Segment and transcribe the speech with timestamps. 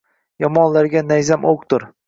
[0.43, 1.91] Yomonlarga nayzam o‘qdir